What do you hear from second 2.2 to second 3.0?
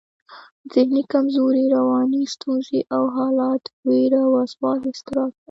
ستونزې